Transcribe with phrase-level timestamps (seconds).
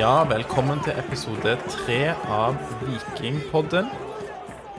[0.00, 2.54] Ja, velkommen til episode tre av
[2.86, 3.90] Vikingpodden.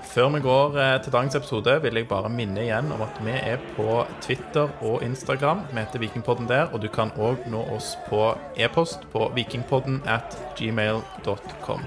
[0.10, 3.36] Før vi går eh, til dagens episode, vil jeg bare minne igjen om at vi
[3.36, 5.62] er på Twitter og Instagram.
[5.70, 10.40] Vi heter Vikingpodden der, og du kan òg nå oss på e-post på vikingpodden at
[10.58, 11.86] gmail.com.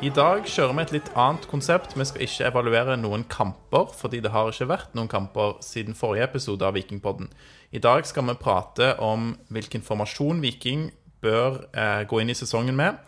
[0.00, 1.92] I dag kjører vi et litt annet konsept.
[1.92, 6.32] Vi skal ikke evaluere noen kamper, fordi det har ikke vært noen kamper siden forrige
[6.32, 7.28] episode av Vikingpodden.
[7.76, 10.88] I dag skal vi prate om hvilken formasjon Viking
[11.24, 13.00] bør eh, gå inn i sesongen med.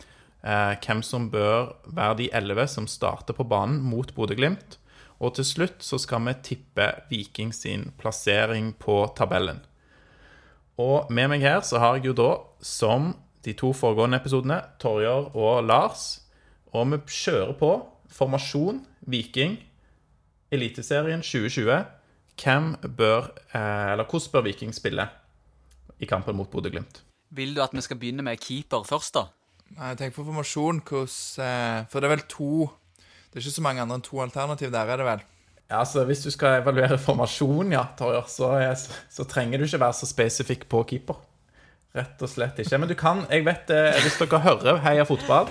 [0.46, 4.78] Eh, hvem som bør være de elleve som starter på banen mot Bodø-Glimt.
[5.18, 9.62] Og til slutt så skal vi tippe Viking sin plassering på tabellen.
[10.76, 13.14] Og med meg her så har jeg jo da, som
[13.46, 16.20] de to foregående episodene, Torjer og Lars.
[16.76, 17.72] Og vi kjører på
[18.12, 19.56] formasjon Viking,
[20.52, 21.86] Eliteserien 2020.
[22.36, 25.08] Hvem bør, eh, eller hvordan bør Viking spille
[25.98, 27.02] i kampen mot Bodø-Glimt?
[27.34, 29.26] Vil du at vi skal begynne med keeper først, da?
[29.76, 32.50] Nei, jeg tenker på formasjon, hvordan eh, For det er vel to
[33.26, 35.24] Det er ikke så mange andre enn to alternativ der, er det vel?
[35.66, 38.52] Ja, altså Hvis du skal evaluere formasjon, ja, Torjer, så,
[39.10, 41.18] så trenger du ikke være så spesifikk på keeper.
[41.96, 42.78] Rett og slett ikke.
[42.78, 45.50] Men du kan Jeg vet eh, Hvis dere hører Heia fotball,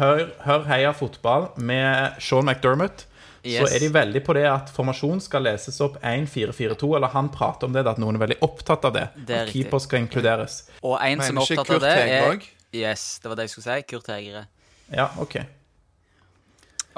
[0.00, 3.04] hør, hør Heia fotball med Sean McDermott,
[3.40, 6.90] så er de veldig på det at formasjon skal leses opp 1-4-4-2.
[6.98, 9.06] Eller han prater om det, at noen er veldig opptatt av det.
[9.28, 10.62] Det at keeper skal inkluderes.
[10.82, 12.50] Og en som er opptatt av det, er?
[12.76, 13.86] Yes, det var det jeg skulle si.
[13.94, 14.44] Kurt Hegre.
[14.92, 15.38] Ja, OK.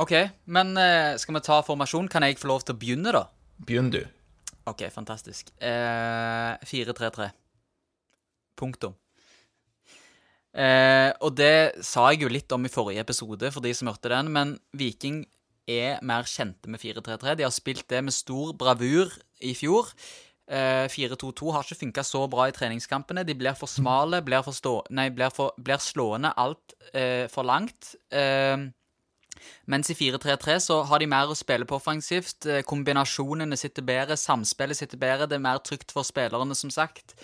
[0.03, 0.13] OK,
[0.49, 2.09] men eh, skal vi ta formasjon?
[2.11, 3.27] Kan jeg få lov til å begynne, da?
[3.63, 4.01] Begynn, du.
[4.69, 5.53] OK, fantastisk.
[5.61, 7.29] Eh, 4-3-3.
[8.59, 8.97] Punktum.
[10.53, 14.13] Eh, og det sa jeg jo litt om i forrige episode, for de som hørte
[14.13, 15.23] den, men Viking
[15.71, 17.37] er mer kjente med 4-3-3.
[17.39, 19.93] De har spilt det med stor bravur i fjor.
[20.53, 23.25] Eh, 4-2-2 har ikke funka så bra i treningskampene.
[23.25, 27.47] De blir for smale, blir, for stå, nei, blir, for, blir slående alt eh, for
[27.47, 27.95] langt.
[28.11, 28.59] Eh,
[29.71, 32.47] mens i 4-3-3 så har de mer å spille på offensivt.
[32.47, 35.31] Eh, Kombinasjonene sitter bedre, samspillet sitter bedre.
[35.31, 37.15] Det er mer trygt for spillerne, som sagt.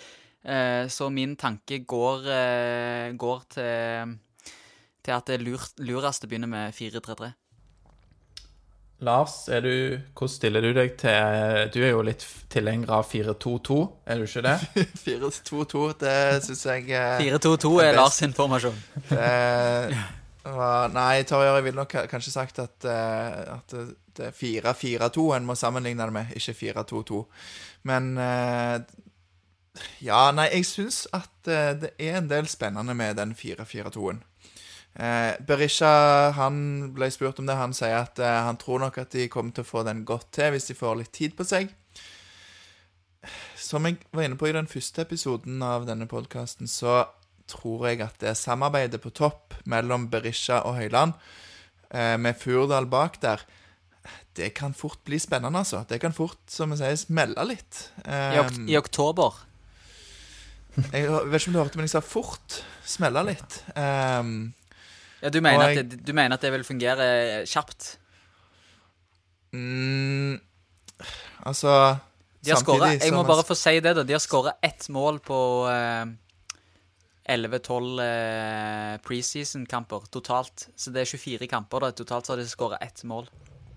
[0.43, 4.17] Eh, Så min tanke går, eh, går til,
[5.03, 7.33] til at det er lurt, lurest å begynne med 4-3-3.
[9.01, 9.71] Lars, er du,
[10.11, 13.77] hvordan stiller du deg til Du er jo litt tilhenger av 4-2-2,
[14.11, 14.55] er du ikke det?
[15.05, 17.99] 4-2-2, det syns jeg eh, 4-2-2 er er.
[18.01, 18.75] Lars sin formasjon.
[19.09, 24.33] det var, Nei, Torjer, jeg ville nok ka- kanskje sagt at, eh, at det- er
[24.35, 27.21] 4-4-2 en må sammenligne det med, ikke 4-2-2.
[27.87, 28.79] Men eh,
[30.03, 34.19] Ja, nei, jeg syns at eh, det er en del spennende med den 4-4-2-en.
[34.95, 37.57] Eh, Berisha han ble spurt om det.
[37.59, 40.31] Han sier at eh, han tror nok at de kommer til å få den godt
[40.39, 41.71] til hvis de får litt tid på seg.
[43.59, 47.03] Som jeg var inne på i den første episoden av denne podkasten, så
[47.49, 51.15] tror jeg at det samarbeidet på topp mellom Berisha og Høyland,
[51.91, 53.43] eh, med Furdal bak der,
[54.37, 55.83] det kan fort bli spennende, altså.
[55.89, 57.89] Det kan fort, som vi sier, smelle litt.
[58.05, 59.41] I, ok Eh, I oktober.
[60.93, 62.61] jeg vet ikke om du hørte, men jeg sa fort.
[62.85, 63.59] Smelle litt.
[63.75, 64.53] Um,
[65.21, 67.97] Ja, du, mener jeg, at det, du mener at det vil fungere kjapt?
[69.51, 70.39] mm,
[71.45, 71.71] altså
[72.45, 74.03] De har samtidig skåret, Jeg må bare få si det, da.
[74.03, 76.05] De har skåra ett mål på eh,
[77.35, 80.67] 11-12 eh, preseason-kamper totalt.
[80.75, 81.79] Så det er 24 kamper.
[81.79, 83.27] da Totalt så har de skåra ett mål.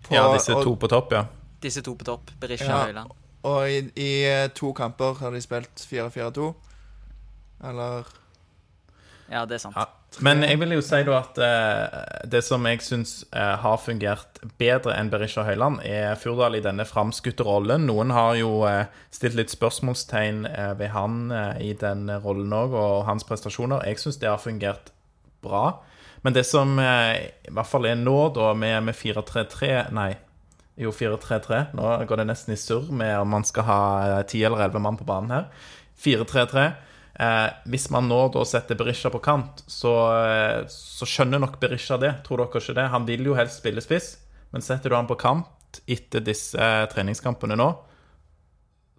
[0.02, 1.26] på- Ja, disse og- to på topp, ja.
[1.60, 2.30] Disse to på topp.
[2.40, 2.76] Berisha Ja.
[2.80, 3.10] og Høyland.
[3.44, 6.54] Og i, i eh, to kamper har de spilt 4-4-2.
[7.64, 8.04] Eller
[9.30, 9.76] Ja, det er sant.
[9.76, 9.84] Ja.
[10.20, 14.42] Men jeg vil jo si da at eh, det som jeg syns eh, har fungert
[14.60, 17.86] bedre enn Berisha Høyland, er Furdal i denne framskutte rollen.
[17.88, 22.76] Noen har jo eh, stilt litt spørsmålstegn eh, ved han eh, i den rollen òg,
[22.76, 23.86] og hans prestasjoner.
[23.88, 24.92] Jeg syns det har fungert
[25.42, 25.80] bra.
[26.22, 30.12] Men det som eh, i hvert fall er nå, da, med, med 4-3-3 Nei,
[30.82, 31.64] jo 4-3-3.
[31.78, 33.82] Nå går det nesten i surr med om man skal ha
[34.28, 35.68] ti 10 eller 11 mann på banen her.
[36.04, 36.70] 4-3-3.
[37.22, 41.98] Eh, hvis man nå da setter Berisha på kant, så, eh, så skjønner nok Berisha
[42.00, 42.14] det.
[42.26, 42.90] Tror dere ikke det?
[42.94, 44.16] Han vil jo helst spille spiss,
[44.50, 47.68] men setter du han på kant etter disse eh, treningskampene nå,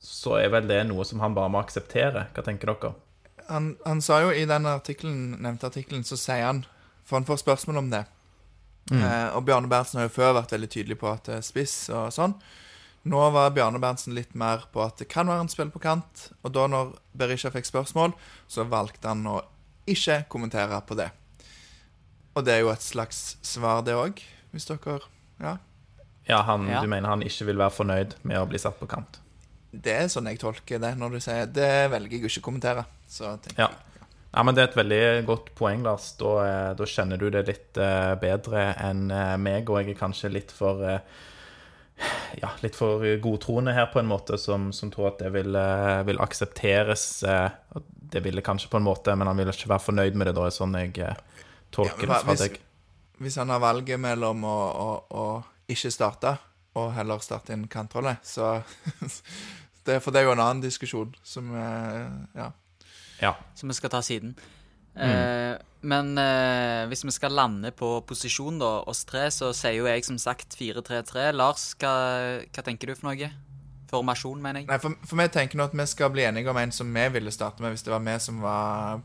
[0.03, 2.27] så er vel det noe som han bare må akseptere.
[2.33, 2.95] Hva tenker dere?
[3.47, 6.63] han, han sa jo i den artiklen, nevnte artikkelen, så sier han
[7.03, 8.05] For han får spørsmål om det.
[8.91, 12.13] Eh, og Bjarne Berntsen har jo før vært veldig tydelig på at er spiss og
[12.15, 12.35] sånn.
[13.03, 16.29] Nå var Bjarne Berntsen litt mer på at det kan være en spill på kant.
[16.44, 18.13] Og da når Berisha fikk spørsmål,
[18.47, 19.41] så valgte han å
[19.91, 21.09] ikke kommentere på det.
[22.33, 24.23] Og det er jo et slags svar, det òg,
[24.53, 25.01] hvis dere
[25.41, 25.57] Ja.
[26.25, 26.79] Ja, han, Ja.
[26.81, 29.19] Du mener han ikke vil være fornøyd med å bli satt på kant?
[29.73, 32.85] Det er sånn jeg tolker det, når du sier det velger jeg å ikke kommentere.
[33.09, 33.67] Så tenker Ja.
[33.67, 33.77] jeg
[34.35, 36.13] Ja, men Det er et veldig godt poeng, Lars.
[36.17, 40.00] Da, eh, da kjenner du det litt eh, bedre enn eh, meg, og jeg er
[40.00, 41.01] kanskje litt for
[42.41, 46.01] ja, litt for godtroende her, på en måte, som, som tror at det vil, eh,
[46.07, 47.23] vil aksepteres.
[47.23, 47.49] eh,
[48.13, 50.35] det ville kanskje på en måte, men han vil ikke være fornøyd med det.
[50.37, 51.15] Da er sånn jeg eh,
[51.73, 52.59] tolker Ja, det fra hvis- deg.
[53.23, 55.25] Hvis han har valget mellom å, å, å
[55.69, 56.33] ikke starte
[56.75, 58.63] og heller starte en kantrolle, så
[59.85, 61.51] det, For det er jo en annen diskusjon som
[62.35, 62.49] Ja.
[63.21, 63.35] Ja.
[63.55, 64.33] som vi skal ta siden.
[64.97, 65.03] Mm.
[65.05, 69.88] Eh, men eh, hvis vi skal lande på posisjon, da, oss tre, så sier jo
[69.89, 71.31] jeg som sagt 4-3-3.
[71.35, 71.94] Lars, hva,
[72.47, 73.30] hva tenker du for noe?
[73.94, 74.69] Formasjon, mener jeg.
[74.71, 77.06] Nei, for, for vi tenker nå at vi skal bli enige om en som vi
[77.13, 79.03] ville starte med, hvis det var vi som var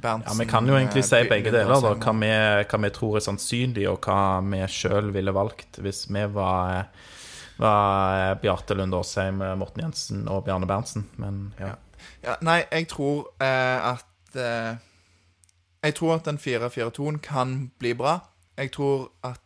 [0.00, 0.30] Berntsen.
[0.32, 1.74] Ja, Vi kan jo egentlig eh, si begge deler.
[1.84, 2.32] da, Hva vi,
[2.70, 6.86] hva vi tror er sannsynlig, og hva vi sjøl ville valgt hvis vi var,
[7.60, 11.04] var Bjarte Lund Aasheim, Morten Jensen og Bjarne Berntsen.
[11.20, 11.74] Men ja.
[12.24, 14.80] Ja, nei, jeg tror eh, at eh,
[15.80, 18.18] Jeg tror at den 4-4-2-en kan bli bra.
[18.58, 19.40] Jeg tror at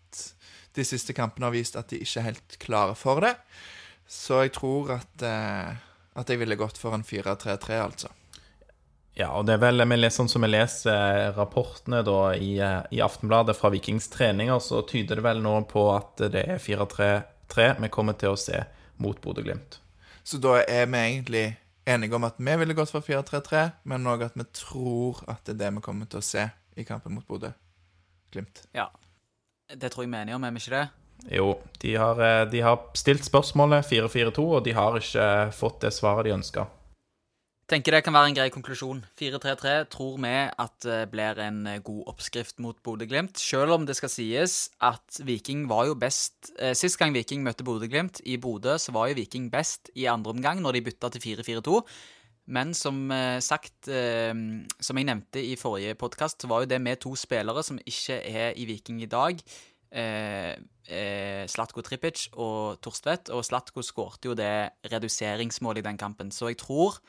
[0.74, 3.36] de siste kampene har vist at de ikke er helt klare for det.
[4.10, 5.76] Så jeg tror at eh,
[6.14, 8.08] At jeg ville gått for en 4-3-3, altså.
[9.18, 13.00] Ja, og det er vel vi sånn som vi leser rapportene da i, eh, i
[13.02, 17.90] Aftenbladet fra Vikings treninger, så tyder det vel nå på at det er 4-3-3 vi
[17.90, 18.62] kommer til å se
[19.02, 19.80] mot Bodø-Glimt.
[20.22, 21.44] Så da er vi egentlig
[21.84, 25.56] enige om at vi ville gått for 4-3-3, men òg at vi tror at det
[25.56, 28.64] er det vi kommer til å se i kampen mot Bodø-Glimt.
[28.74, 28.88] Ja.
[29.68, 30.86] Det tror jeg vi er enige om, er vi ikke det?
[31.32, 35.94] Jo, de har, eh, de har stilt spørsmålet 4-4-2, og de har ikke fått det
[35.96, 36.66] svaret de ønska.
[37.64, 38.98] Tenker det kan være en grei konklusjon.
[39.16, 43.40] 4-3-3 tror vi at det blir en eh, god oppskrift mot Bodø-Glimt.
[43.40, 47.64] Selv om det skal sies at Viking var jo best eh, Sist gang Viking møtte
[47.64, 51.24] Bodø-Glimt i Bodø, så var jo Viking best i andre omgang, når de bytta til
[51.24, 51.80] 4-4-2.
[52.52, 54.36] Men som eh, sagt, eh,
[54.76, 58.20] som jeg nevnte i forrige podkast, så var jo det med to spillere som ikke
[58.28, 59.40] er i Viking i dag.
[59.88, 60.52] Eh,
[60.84, 63.32] eh, Slatko Tripic og Torstvedt.
[63.32, 66.28] Og Slatko skårte jo det reduseringsmålet i den kampen.
[66.28, 67.00] Så jeg tror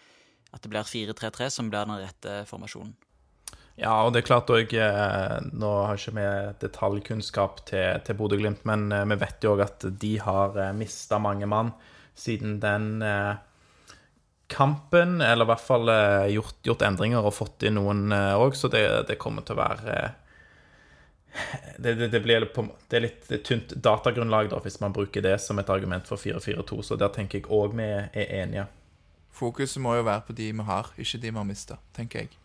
[0.56, 2.96] at det blir 4-3-3 som blir den rette formasjonen.
[3.76, 4.72] Ja, og det er klart òg
[5.52, 6.28] Nå har ikke vi
[6.62, 11.20] detaljkunnskap til, til Bodø-Glimt, men eh, vi vet jo òg at de har eh, mista
[11.20, 11.74] mange mann
[12.16, 13.36] siden den eh,
[14.48, 15.20] kampen.
[15.22, 18.86] Eller i hvert fall eh, gjort, gjort endringer og fått inn noen òg, så det,
[19.12, 20.16] det kommer til å være eh,
[21.78, 25.36] det, det, det blir på, det er litt tynt datagrunnlag da, hvis man bruker det
[25.44, 28.70] som et argument for 4-4-2, så der tenker jeg òg vi er enige.
[29.36, 32.36] Fokuset må jo være på de vi har, ikke de vi har mista, tenker jeg.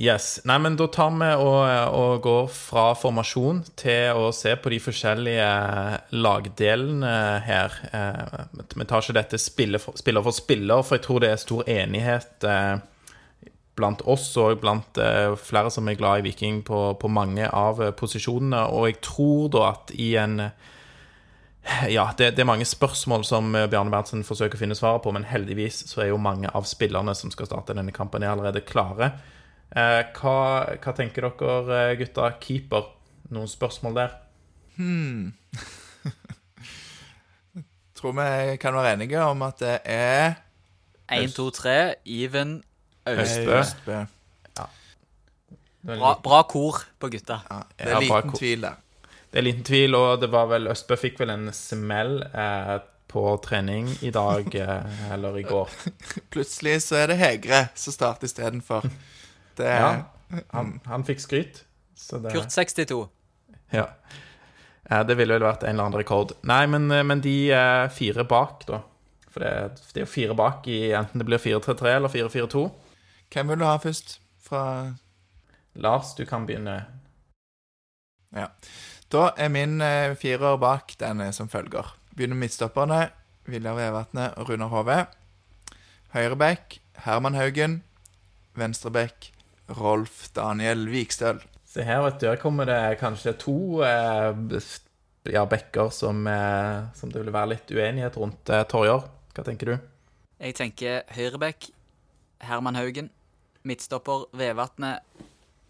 [0.00, 0.38] Yes.
[0.48, 1.58] Nei, men da tar vi og,
[1.92, 5.48] og går fra formasjon til å se på de forskjellige
[6.16, 7.10] lagdelene
[7.44, 7.76] her.
[7.92, 11.42] Eh, Vi tar ikke dette spiller for, spiller for spiller, for jeg tror det er
[11.42, 12.80] stor enighet eh,
[13.76, 17.84] blant oss og blant eh, flere som er glad i Viking på, på mange av
[18.00, 18.70] posisjonene.
[18.72, 20.46] Og jeg tror da at i en
[21.88, 25.12] ja, det, det er mange spørsmål som eh, Bjarne Berntsen forsøker å finne svaret på,
[25.14, 28.64] men heldigvis så er jo mange av spillerne som skal starte denne kampen, er allerede
[28.66, 29.12] klare.
[29.70, 30.38] Eh, hva,
[30.80, 32.32] hva tenker dere, eh, gutta?
[32.42, 32.88] Keeper?
[33.30, 34.16] Noen spørsmål der?
[34.80, 35.32] Hmm.
[38.00, 40.40] Tror vi kan være enige om at det er
[41.12, 42.62] 1, 2, 3, Even
[43.06, 43.58] Østbø.
[43.58, 43.98] Østbø.
[44.56, 44.66] Ja.
[45.86, 47.40] Bra, bra kor på gutta.
[47.50, 48.80] Ja, det er bra liten tvil der.
[49.30, 52.76] Det er liten tvil, og det var vel Østbø fikk vel en smell eh,
[53.10, 55.70] på trening i dag, eh, eller i går.
[56.34, 58.86] Plutselig så er det Hegre som starter istedenfor.
[59.58, 61.64] Det er Ja, han, han fikk skryt.
[61.98, 63.00] Så det, Kurt 62.
[63.74, 63.86] Ja.
[64.90, 66.34] Eh, Det ville vel vært en eller annen rekord.
[66.48, 68.82] Nei, men, eh, men de eh, fire bak, da.
[69.30, 69.50] For det,
[69.94, 72.64] det er jo fire bak i enten det blir 4-3-3 eller 4-4-2.
[73.30, 74.16] Hvem vil du ha først?
[74.42, 74.62] Fra
[75.78, 76.80] Lars, du kan begynne.
[79.10, 81.88] Da er min eh, firer bak den er som følger.
[82.14, 83.08] Begynner med midtstopperne.
[83.50, 84.98] Viljar Vevatnet og Runar Hove.
[86.14, 87.80] Høyrebekk Herman Haugen.
[88.54, 89.32] Venstrebekk
[89.80, 91.40] Rolf Daniel Vikstøl.
[91.66, 94.30] Se her, vet du, her kommer det kanskje to eh,
[95.30, 98.46] ja, bekker som, eh, som det vil være litt uenighet rundt.
[98.46, 99.90] Eh, Torjer, hva tenker du?
[100.38, 101.72] Jeg tenker høyrebekk,
[102.46, 103.10] Herman Haugen.
[103.66, 105.02] Midtstopper Vevatnet.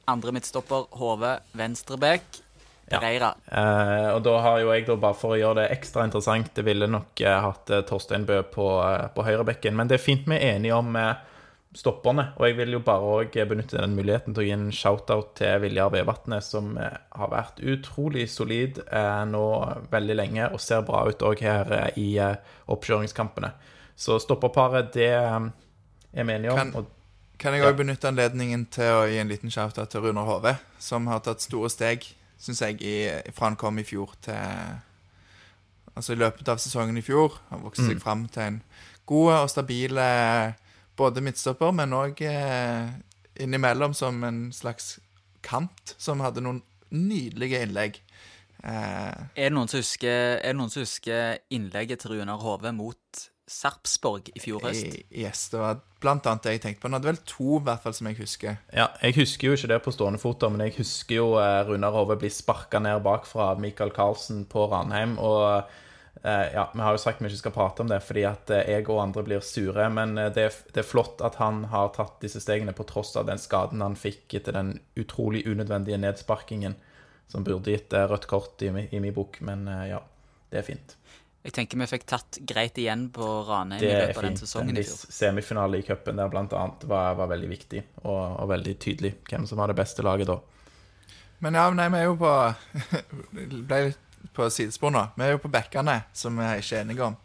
[0.09, 1.39] Andre midtstopper Hove.
[1.57, 2.43] Venstrebekk
[2.91, 2.99] Ja.
[3.47, 6.65] Eh, og da har jo jeg, da, bare for å gjøre det ekstra interessant, det
[6.67, 9.77] ville nok eh, hatt eh, Torstein Bø på, eh, på høyrebekken.
[9.79, 11.13] Men det er fint vi er enige om eh,
[11.77, 12.25] stopperne.
[12.41, 15.61] Og jeg vil jo bare òg benytte den muligheten til å gi en shout-out til
[15.63, 19.45] Viljar Vevatnet, som eh, har vært utrolig solid eh, nå
[19.93, 22.35] veldig lenge og ser bra ut òg her eh, i eh,
[22.75, 23.53] oppkjøringskampene.
[24.01, 25.39] Så stopperparet, det eh,
[26.17, 26.59] er vi enige om.
[26.59, 26.97] Kan- og
[27.41, 31.07] Kan jeg òg benytte anledningen til å gi en liten shout-out til Runar Hove, som
[31.09, 32.05] har tatt store steg,
[32.41, 32.95] syns jeg, i,
[33.37, 34.79] fra han kom i fjor til
[35.97, 37.35] Altså i løpet av sesongen i fjor.
[37.51, 38.01] Han vokste seg Mm.
[38.01, 38.63] fram til en
[39.11, 40.53] god og stabil eh,
[40.97, 42.93] både midtstopper, men òg eh,
[43.43, 45.01] innimellom som en slags
[45.43, 46.63] kant, som hadde noen
[46.95, 47.99] nydelige innlegg.
[48.63, 48.71] Eh,
[49.37, 53.30] Er det noen som husker, er det noen som husker innlegget til Runar Hove mot
[53.50, 54.97] Sarpsborg i fjor høst?
[55.11, 56.88] yes, det var blant annet det jeg tenkte på.
[56.88, 58.57] Han hadde vel to, i hvert fall, som jeg husker.
[58.73, 61.92] Ja, jeg husker jo ikke det på stående fot, men jeg husker jo eh, Runar
[61.99, 65.16] Hove bli sparka ned bakfra av Michael Carlsen på Ranheim.
[65.21, 65.42] Og
[66.23, 68.71] eh, ja, vi har jo sagt vi ikke skal prate om det fordi at eh,
[68.76, 71.90] jeg og andre blir sure, men eh, det, er- det er flott at han har
[71.99, 76.78] tatt disse stegene på tross av den skaden han fikk etter den utrolig unødvendige nedsparkingen,
[77.30, 80.00] som burde gitt eh, rødt kort i, i min bok, men eh, ja,
[80.54, 80.97] det er fint.
[81.43, 84.35] Jeg tenker vi fikk tatt greit igjen på Ranheim i Det er løpet av den
[84.35, 84.43] fint.
[84.43, 85.13] sesongen En i fjor.
[85.17, 89.47] semifinale i cupen der blant annet var, var veldig viktig, og, og veldig tydelig hvem
[89.49, 90.37] som var det beste laget da.
[91.41, 92.35] Men ja, nei, vi er jo på
[93.71, 94.07] ble litt
[94.37, 95.07] på sidespor nå.
[95.17, 97.17] Vi er jo på bekkene, som vi er ikke enige om.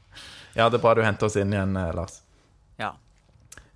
[0.55, 2.21] Ja, det er bra du henter oss inn igjen, eh, Lars.
[2.79, 2.93] Ja.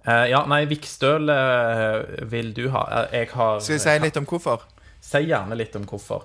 [0.07, 2.85] Uh, ja, nei, Vikstøl uh, vil du ha.
[2.87, 4.63] Uh, Jeg har Skal vi si litt om hvorfor?
[5.03, 6.23] Si gjerne litt om hvorfor.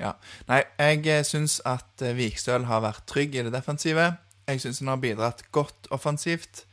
[0.00, 0.14] Ja.
[0.48, 4.14] Nei, jeg eh, syns at eh, Vikstøl har vært trygg i det defensive.
[4.48, 6.64] Jeg syns han har bidratt godt offensivt.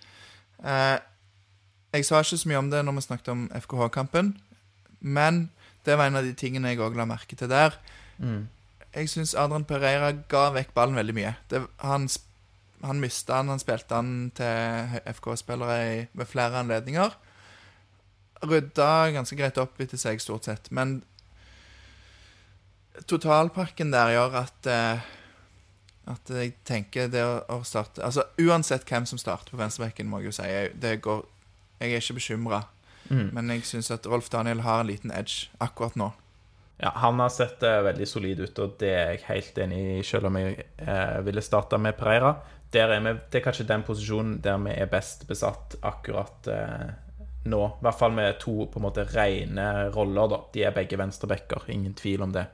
[0.63, 0.97] Eh,
[1.93, 4.31] jeg sa ikke så mye om det når vi snakket om FKH-kampen,
[4.99, 5.47] men
[5.87, 7.75] det var en av de tingene jeg òg la merke til der.
[8.17, 8.47] Mm.
[8.95, 11.35] Jeg syns Adrian Pereira ga vekk ballen veldig mye.
[11.51, 12.07] Det, han
[12.81, 17.15] han mista den, han spilte den til FK-spillere ved flere anledninger.
[18.45, 20.69] Rydda ganske greit opp etter seg, stort sett.
[20.69, 20.99] Men
[23.05, 25.13] totalpakken der gjør at eh,
[26.07, 30.31] At jeg tenker det å, starte Altså uansett hvem som starter på venstrebekken, må jeg
[30.31, 31.25] jo si, jeg, det går
[31.81, 32.63] Jeg er ikke bekymra,
[33.09, 33.29] Mm.
[33.31, 36.09] men jeg syns at Rolf Daniel har en liten edge akkurat nå.
[36.77, 40.03] Ja, Han har sett uh, veldig solid ut, og det er jeg helt enig i,
[40.03, 42.35] selv om jeg uh, ville starta med Pereira.
[42.73, 46.91] Der er vi, det er kanskje den posisjonen der vi er best besatt akkurat uh,
[47.47, 47.61] nå.
[47.79, 50.41] I hvert fall med to på en måte rene roller, da.
[50.53, 52.45] De er begge venstrebacker, ingen tvil om det.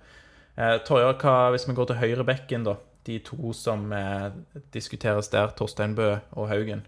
[0.53, 2.77] Eh, Torjar, hva hvis vi går til høyre bekken, da?
[3.07, 4.29] De to som eh,
[4.73, 6.85] diskuteres der, Torstein Bø og Haugen.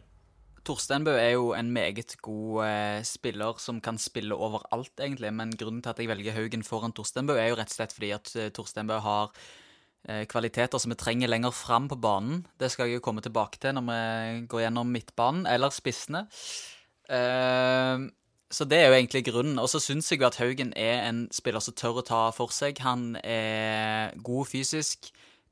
[0.66, 5.34] Torstein Bø er jo en meget god eh, spiller som kan spille overalt, egentlig.
[5.34, 7.96] Men grunnen til at jeg velger Haugen foran Torstein Bø, er jo rett og slett
[7.96, 9.34] fordi at Torsteinbø Torstein Bø har
[10.10, 12.46] eh, kvaliteter som vi trenger lenger fram på banen.
[12.62, 16.28] Det skal jeg jo komme tilbake til når vi går gjennom midtbanen, eller spissene.
[17.10, 18.06] Eh,
[18.56, 19.58] så det er jo egentlig grunnen.
[19.60, 22.54] Og så syns jeg jo at Haugen er en spiller som tør å ta for
[22.56, 22.80] seg.
[22.86, 25.10] Han er god fysisk,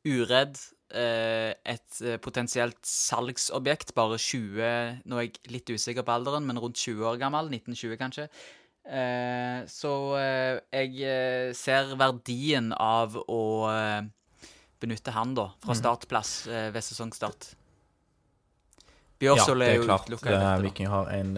[0.07, 0.55] uredd.
[0.93, 6.59] eh, Et eh, potensielt salgsobjekt, bare 20 Nå er jeg litt usikker på alderen, men
[6.61, 7.49] rundt 20 år gammel.
[7.51, 8.27] 1920, kanskje.
[8.85, 9.91] Eh, Så
[10.71, 13.41] jeg ser verdien av å
[14.83, 17.53] benytte han, da, fra startplass eh, ved sesongstart.
[19.23, 20.31] Bjørsol det er jo utelukka.
[20.65, 21.33] Viking har en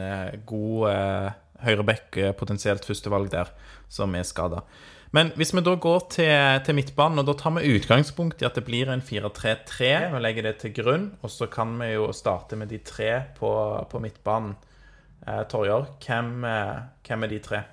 [0.49, 3.51] god uh, høyreback, eh, potensielt førstevalg der,
[3.89, 4.63] som er skada.
[5.15, 8.57] Men hvis vi da går til, til midtbanen, og da tar vi utgangspunkt i at
[8.57, 12.59] det blir en 4-3-3, og legger det til grunn, og så kan vi jo starte
[12.59, 13.51] med de tre på,
[13.91, 14.57] på midtbanen.
[15.25, 17.63] Eh, Torjar, hvem, eh, hvem er de tre?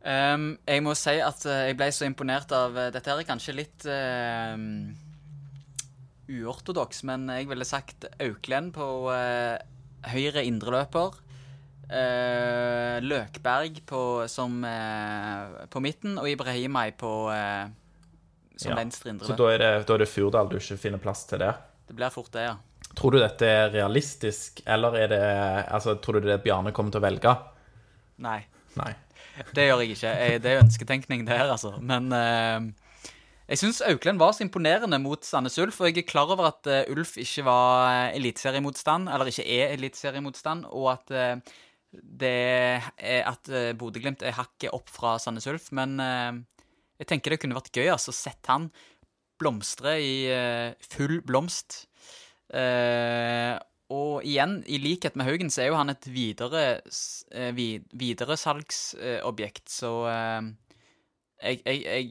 [0.00, 3.52] Um, jeg må si at eh, jeg ble så imponert av Dette her er kanskje
[3.52, 4.56] litt uh,
[6.32, 9.60] uortodoks, men jeg ville sagt Auklend på uh,
[10.08, 11.20] høyre indreløper.
[11.90, 17.66] Uh, Løkberg på, som, uh, på midten, og Ibrahimai på uh,
[18.54, 21.24] som Ja, venstre Så da er det, da er det Furdal du ikke finner plass
[21.26, 21.56] til der?
[21.88, 22.52] Det blir fort det, ja.
[22.94, 25.24] Tror du dette er realistisk, eller er det
[25.64, 27.32] Altså, tror du det er Bjarne kommer til å velge?
[28.22, 28.38] Nei.
[28.78, 28.92] Nei.
[29.56, 30.12] Det gjør jeg ikke.
[30.20, 31.72] Jeg, det er ønsketenkning, det her, altså.
[31.80, 32.10] Men
[33.48, 36.68] jeg syns Auklend var så imponerende mot Sandnes Ulf, og jeg er klar over at
[36.92, 41.14] Ulf ikke var eliteseriemotstand, eller ikke er eliteseriemotstand, og at
[41.92, 42.30] det
[42.96, 46.36] er at uh, Bodø-Glimt er hakket opp fra Sandnes Ulf, men eh,
[47.02, 48.68] jeg tenker det kunne vært gøy altså, å sette han
[49.40, 51.86] blomstre i eh, full blomst.
[52.52, 53.56] Eh,
[53.90, 57.50] og igjen, i likhet med Haugen, så er jo han et videre, s- eh,
[57.98, 60.42] videresalgsobjekt, så eh,
[61.42, 62.10] jeg, jeg, jeg,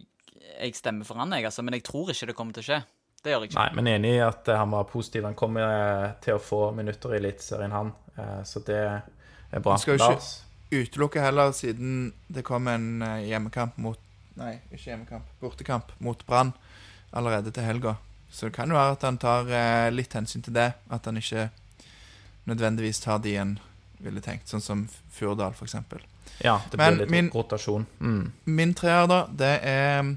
[0.60, 2.82] jeg stemmer for han, jeg, altså, men jeg tror ikke det kommer til å skje.
[3.20, 3.60] Det gjør jeg ikke.
[3.60, 5.26] Nei, men enig i at eh, han var positiv.
[5.28, 7.90] Han kommer eh, til å få minutter i Eliteserien, han.
[8.16, 8.80] Eh, Så det
[9.52, 9.72] er bra.
[9.78, 13.98] Han skal jo ikke- Utelukke heller, siden det kom en eh, hjemmekamp mot
[14.38, 15.24] Nei, ikke hjemmekamp.
[15.42, 16.54] Bortekamp mot Brann
[17.12, 17.96] allerede til helga.
[18.32, 20.74] Så det kan jo være at han tar eh, litt hensyn til det.
[20.90, 21.50] At han ikke
[22.48, 23.60] nødvendigvis tar de en
[24.00, 24.48] ville tenkt.
[24.48, 26.00] Sånn som Furdal, eksempel.
[26.46, 27.86] Ja, det Men blir litt min- rotasjon.
[28.00, 28.32] Mm.
[28.46, 30.16] Min treer, da, det er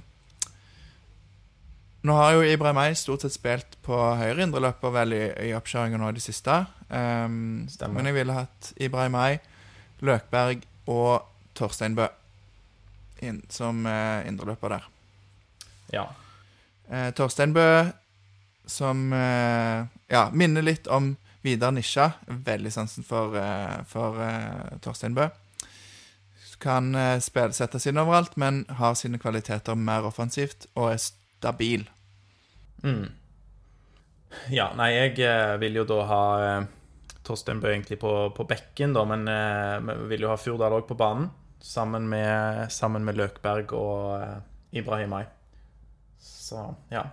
[2.05, 6.09] Nå har jo Ibrahimay stort sett spilt på høyre indreløper vel i, i oppkjøringa nå
[6.11, 6.57] i det siste.
[6.93, 9.39] Um, men jeg ville hatt Ibrahimay,
[10.05, 11.23] Løkberg og
[11.57, 12.05] Torstein Bø
[13.25, 14.89] inn, som uh, indreløper der.
[15.95, 16.03] Ja.
[16.91, 17.65] Uh, Torstein Bø,
[18.69, 22.11] som uh, ja, minner litt om Vidar Nisja.
[22.27, 24.21] Veldig sansen for, uh, for
[24.85, 25.31] Torstein Bø.
[26.61, 31.89] Kan uh, spille, sette inn overalt, men har sine kvaliteter mer offensivt og er stabil.
[32.85, 33.09] Mm.
[34.53, 36.23] Ja, nei, jeg vil jo da ha
[37.23, 40.89] Torstein Bø egentlig på, på bekken, da, men eh, vi vil jo ha Fjordal òg
[40.89, 41.31] på banen.
[41.63, 44.39] Sammen med, sammen med Løkberg og eh,
[44.81, 45.29] Ibrahimay.
[46.19, 47.05] Så ja.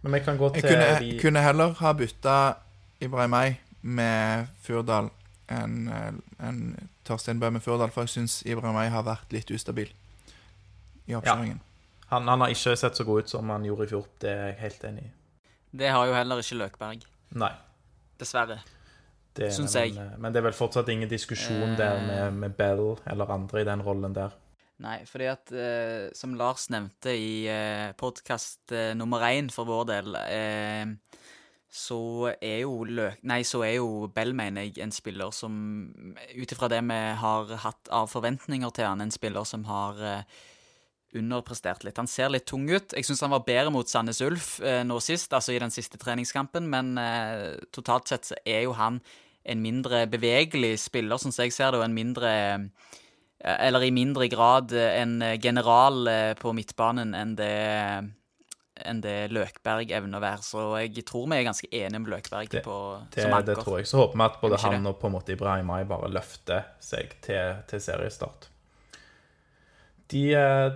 [0.00, 2.36] Men vi kan gå Jeg til kunne, de kunne heller ha bytta
[3.02, 5.10] Ibrahimai med Furdal
[5.52, 5.90] enn
[6.42, 6.60] en
[7.06, 9.90] Torstein Bø med Furdal, for jeg syns Ibrahimai har vært litt ustabil
[11.06, 11.60] i oppkjøringen.
[12.10, 14.08] han, han har ikke sett så god ut som han gjorde i fjor.
[14.22, 15.12] Det er jeg helt enig i.
[15.82, 17.04] Det har jo heller ikke Løkberg.
[17.36, 17.52] Nei.
[18.18, 18.58] Dessverre.
[19.36, 19.94] Det, Syns men, jeg.
[19.96, 23.68] Men, Men det er vel fortsatt ingen diskusjon der med, med Bell eller andre i
[23.68, 24.34] den rollen der.
[24.84, 29.86] Nei, fordi at uh, som Lars nevnte i uh, podkast uh, nummer én for vår
[29.88, 31.22] del, eh,
[31.76, 33.22] så er jo Løk...
[33.28, 35.56] Nei, så er jo Bell, mener jeg, en spiller som
[36.36, 40.38] Ut ifra det vi har hatt av forventninger til han, en spiller som har eh,
[41.16, 41.98] underprestert litt.
[42.00, 42.94] Han ser litt tung ut.
[42.96, 46.00] Jeg syns han var bedre mot Sandnes Ulf eh, nå sist, altså i den siste
[46.00, 49.00] treningskampen, men eh, totalt sett så er jo han
[49.46, 53.92] en mindre bevegelig spiller, sånn som jeg ser det, og en mindre eh, eller i
[53.94, 56.00] mindre grad eh, en eh, general
[56.40, 57.52] på midtbanen enn det,
[58.90, 60.42] enn det Løkberg evner å være.
[60.44, 62.80] Så jeg tror vi er ganske enige med Løkberg Det- på,
[63.14, 63.86] Det, som det tror jeg.
[63.86, 67.62] Så håper vi at både han og på en måte Ibrahimay bare løfter seg til,
[67.70, 68.50] til seriestart.
[70.10, 70.26] De,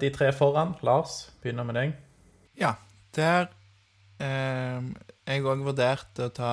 [0.00, 1.92] de tre foran, Lars, begynner med deg.
[2.58, 2.72] Ja,
[3.14, 3.46] der
[4.18, 4.80] eh,
[5.28, 6.52] Jeg òg vurderte å ta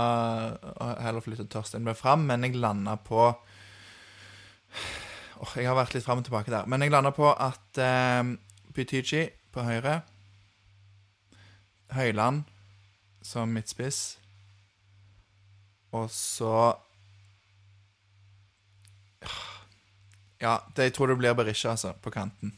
[1.01, 3.21] heller flytte Torstein Bø fram, men jeg landa på
[5.37, 6.67] Åh, Jeg har vært litt fram og tilbake der.
[6.69, 8.35] Men jeg landa på at eh,
[8.73, 10.01] Butichi på høyre
[11.93, 12.43] Høyland
[13.23, 14.17] som midtspiss.
[15.95, 16.75] Og så
[20.41, 22.51] Ja, det, jeg tror det blir Berisha, altså, på kanten.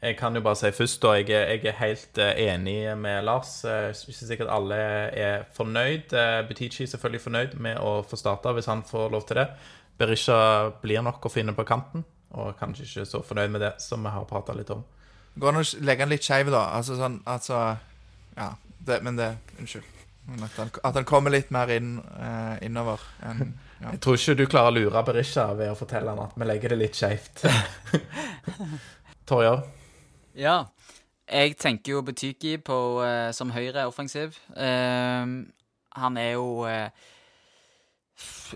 [0.00, 1.10] Jeg kan jo bare si først, da.
[1.18, 3.64] Jeg jeg er helt eh, enig med Lars.
[3.64, 6.12] Eh, Jeg er ikke sikkert alle er fornøyd.
[6.16, 9.48] Eh, Butichi er selvfølgelig fornøyd med å få starte, hvis han får lov til det.
[10.00, 14.00] Berisha blir nok å finne på kanten, og kanskje ikke så fornøyd med det, som
[14.02, 14.80] vi har prata litt om.
[15.36, 16.62] Går an å legge den litt skeiv, da?
[16.74, 17.58] Altså sånn Altså
[18.36, 18.48] Ja,
[18.80, 19.28] det, men det
[19.60, 19.84] Unnskyld.
[20.42, 23.92] At, han, at han kommer litt mer inn, eh, innover enn ja.
[23.94, 26.74] Jeg tror ikke du klarer å lure Berisha ved å fortelle han at vi legger
[26.74, 27.44] det litt skeivt.
[29.30, 29.62] Torjar?
[30.40, 30.64] Ja.
[31.30, 34.34] Jeg tenker jo Butyki på, eh, som høyre offensiv.
[34.56, 35.46] Uh,
[36.00, 36.88] han er jo uh,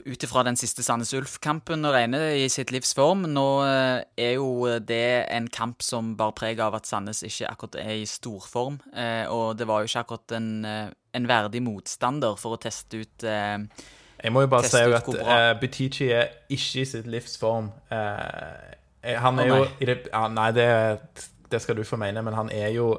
[0.03, 3.27] ut ifra den siste Sandnes Ulf-kampen å regne i sitt livs form.
[3.31, 7.79] Nå uh, er jo det en kamp som bar preg av at Sandnes ikke akkurat
[7.85, 8.81] er i storform.
[8.91, 10.51] Uh, og det var jo ikke akkurat en,
[11.15, 16.11] en verdig motstander for å teste ut Jeg må jo bare si at uh, Butichi
[16.11, 17.71] er ikke i sitt livs form.
[19.05, 19.71] Han er oh, jo nei.
[19.85, 20.67] i det, ja, Nei, det,
[21.55, 22.91] det skal du få mene, men han er jo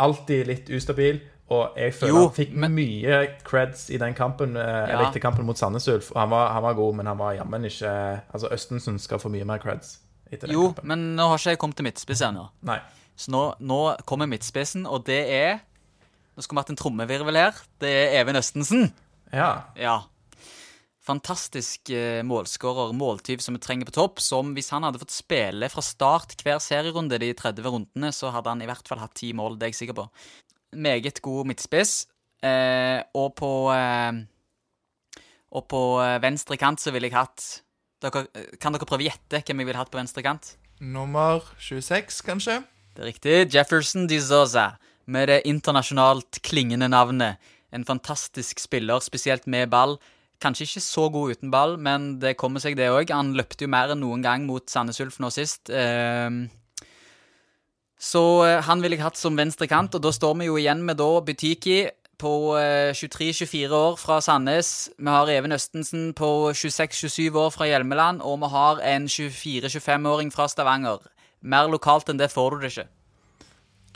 [0.00, 1.20] alltid litt ustabil.
[1.50, 5.20] Og jeg føler Jo, han fikk men- mye creds i den kampen, eh, eller etter
[5.20, 6.12] kampen mot Sandnes Ulf.
[6.14, 7.90] Han var, han var god, men han var jammen ikke
[8.32, 9.98] Altså, Østensen skal få mye mer creds
[10.30, 10.84] etter den kampen.
[10.84, 12.48] Jo, men nå har ikke jeg kommet til midtspiss ennå.
[12.62, 12.78] Nei.
[13.18, 15.58] Så nå, nå kommer midtspissen, og det er
[16.36, 17.52] Nå skulle vi hatt en trommevirvel her.
[17.82, 18.92] Det er Even Østensen.
[19.34, 19.48] Ja.
[19.76, 19.96] Ja.
[21.10, 24.22] Fantastisk eh, målskårer, måltyv som vi trenger på topp.
[24.22, 28.52] Som hvis han hadde fått spille fra start hver serierunde de 30 rundene, så hadde
[28.52, 30.06] han i hvert fall hatt ti mål, det er jeg sikker på.
[30.78, 32.04] Meget god midtspiss.
[32.46, 34.20] Eh, og på eh,
[35.52, 37.42] Og på eh, venstre kant så ville jeg hatt
[38.00, 38.22] dere,
[38.56, 40.54] Kan dere prøve å gjette hvem jeg ville hatt på venstre kant?
[40.80, 42.62] Nummer 26, kanskje?
[42.96, 43.34] Det er riktig.
[43.52, 47.36] Jefferson de Zoza, med det internasjonalt klingende navnet.
[47.74, 49.98] En fantastisk spiller, spesielt med ball.
[50.40, 53.12] Kanskje ikke så god uten ball, men det kommer seg, det òg.
[53.12, 55.68] Han løpte jo mer enn noen gang mot Sandnes Ulf nå sist.
[55.68, 56.46] Ehm,
[58.00, 60.80] så eh, han ville jeg hatt som venstre kant, og da står vi jo igjen
[60.86, 61.82] med da Butiki
[62.20, 64.88] på eh, 23-24 år fra Sandnes.
[64.96, 70.48] Vi har Even Østensen på 26-27 år fra Hjelmeland, og vi har en 24-25-åring fra
[70.48, 71.04] Stavanger.
[71.40, 72.88] Mer lokalt enn det får du det ikke.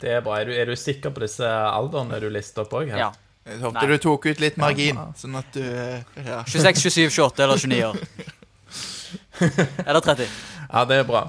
[0.01, 0.39] Det er bra.
[0.41, 2.93] Er du, er du sikker på disse aldrene du lister opp òg?
[2.93, 3.13] Ja.
[3.45, 3.89] Jeg håpte Nei.
[3.93, 6.39] du tok ut litt margin, sånn at du eh, ja.
[6.49, 7.99] 26, 27, 28 eller 29 år.
[9.85, 10.31] Eller 30.
[10.71, 11.19] Ja, det er bra.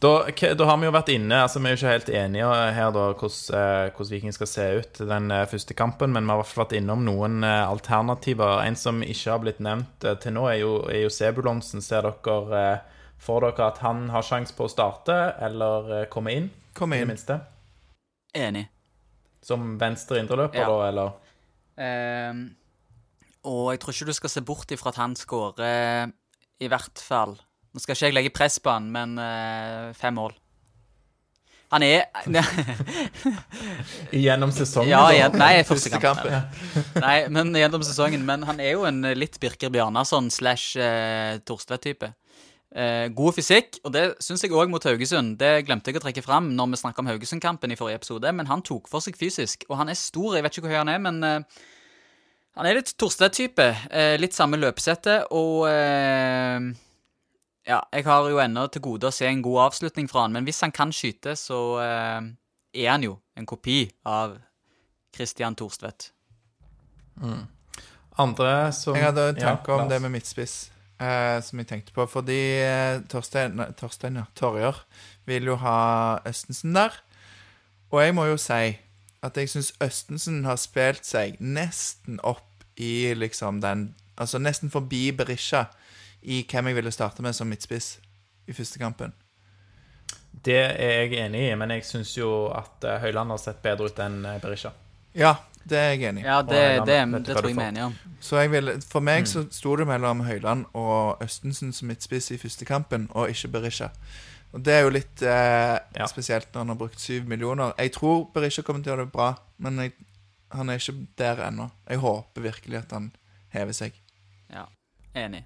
[0.00, 0.10] Da,
[0.54, 3.04] da har vi jo vært inne altså Vi er jo ikke helt enige her da
[3.16, 6.42] hvordan, eh, hvordan Viking skal se ut den eh, første kampen, men vi har i
[6.42, 8.62] hvert fall vært innom noen alternativer.
[8.68, 11.82] En som ikke har blitt nevnt til nå, er jo, er jo Sebulonsen.
[11.84, 12.68] Ser dere
[13.24, 17.10] for dere at han har sjanse på å starte eller komme inn, Kom i det
[17.10, 17.40] minste?
[18.34, 18.66] Enig.
[19.44, 20.70] Som venstre indreløper, Ja.
[20.70, 21.12] da, eller?
[21.80, 22.44] Ehm,
[23.44, 26.12] og jeg tror ikke du skal se bort ifra at han skårer
[26.62, 27.34] i hvert fall
[27.74, 30.30] Nå skal ikke jeg legge press på han, men eh, fem mål.
[31.74, 32.04] Han er
[34.14, 34.92] Gjennom sesongen?
[34.92, 35.30] Ja, da?
[35.34, 37.00] nei, første Første kampen.
[37.02, 38.22] Nei, men gjennom sesongen.
[38.28, 42.12] Men han er jo en eh, litt Birker Bjarnason slash eh, Torstvedt-type.
[42.74, 45.36] Eh, god fysikk, og det syns jeg òg mot Haugesund.
[45.38, 48.50] Det glemte jeg å trekke fram når vi snakka om Haugesund-kampen i forrige episode, men
[48.50, 49.62] han tok for seg fysisk.
[49.68, 51.60] Og han er stor, jeg vet ikke hvor høy han er, men eh,
[52.58, 53.68] han er litt Torstvedt-type.
[53.94, 56.72] Eh, litt samme løpesettet, og eh,
[57.64, 60.44] Ja, jeg har jo ennå til gode å se en god avslutning fra han, men
[60.44, 62.26] hvis han kan skyte, så eh,
[62.74, 64.34] er han jo en kopi av
[65.14, 66.10] Christian Torstvedt.
[68.18, 71.94] Andre som Jeg hadde en tanke Ja, om det med midtspiss, eh, som jeg tenkte
[71.96, 72.06] på.
[72.10, 74.84] Fordi eh, Torstein, nei, Torstein ja, Torjer
[75.28, 75.76] vil jo ha
[76.28, 76.96] Østensen der.
[77.90, 78.76] Og jeg må jo si
[79.24, 85.08] at jeg syns Østensen har spilt seg nesten opp i liksom den Altså nesten forbi
[85.10, 85.64] Berisha
[86.22, 87.96] i hvem jeg ville starte med som midtspiss
[88.46, 89.10] i første kampen.
[90.44, 93.88] Det er jeg enig i, men jeg syns jo at eh, Høyland har sett bedre
[93.90, 94.70] ut enn eh, Berisha.
[95.18, 95.34] Ja,
[95.68, 96.26] det er jeg enig i.
[96.26, 96.96] Ja, det, det,
[97.26, 97.94] det tror jeg vi er enige om.
[98.20, 102.38] Så jeg ville, for meg så sto det mellom Høyland og Østensen som midtspiss i
[102.40, 103.88] første kampen, og ikke Berisha.
[104.54, 106.06] Og Det er jo litt eh, Ja.
[106.06, 107.72] spesielt når han har brukt syv millioner.
[107.78, 109.92] Jeg tror Berisha kommer til å gjøre det bra, men jeg,
[110.54, 111.70] han er ikke der ennå.
[111.90, 113.10] Jeg håper virkelig at han
[113.56, 113.92] hever seg.
[114.52, 114.66] Ja,
[115.14, 115.44] enig.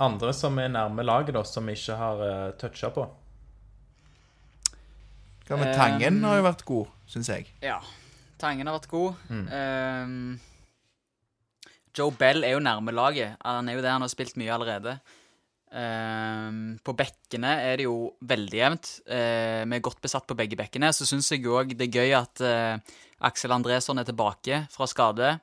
[0.00, 3.04] Andre som er nærme laget, da, som vi ikke har uh, toucha på.
[5.48, 7.46] Hva med Um, Tangen har jo vært god, syns jeg.
[7.64, 7.78] Ja.
[8.38, 9.22] Tangen har vært god.
[9.28, 9.46] Mm.
[9.58, 10.34] Ehm,
[11.96, 13.38] Joe Bell er jo nærme laget.
[13.42, 14.98] Han er jo det, han har spilt mye allerede.
[15.74, 18.92] Ehm, på bekkene er det jo veldig jevnt.
[19.10, 20.92] Uh, vi er godt besatt på begge bekkene.
[20.94, 22.96] Så syns jeg òg det er gøy at uh,
[23.28, 25.34] Aksel Andresson er tilbake fra skade.